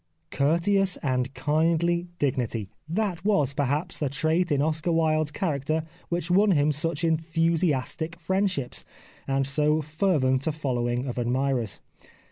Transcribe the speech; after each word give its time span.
Courteous 0.31 0.97
and 1.03 1.31
kindly 1.35 2.07
dignity": 2.17 2.71
that 2.89 3.23
was, 3.23 3.53
perhaps, 3.53 3.99
the 3.99 4.09
trait 4.09 4.51
in 4.51 4.59
Oscar 4.59 4.91
Wilde's 4.91 5.29
character 5.29 5.83
which 6.09 6.31
won 6.31 6.49
him 6.53 6.71
such 6.71 7.03
enthusiastic 7.03 8.19
friendships, 8.19 8.83
and 9.27 9.45
so 9.45 9.79
fervent 9.79 10.47
a 10.47 10.51
following 10.51 11.05
of 11.05 11.19
admirers. 11.19 11.81